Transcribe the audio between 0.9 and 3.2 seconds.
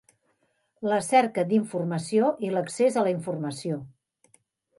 La cerca d'informació i l'accés a la